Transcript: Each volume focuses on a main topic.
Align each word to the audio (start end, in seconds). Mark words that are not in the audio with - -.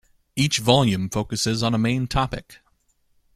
Each 0.35 0.57
volume 0.57 1.11
focuses 1.11 1.61
on 1.61 1.75
a 1.75 1.77
main 1.77 2.07
topic. 2.07 2.57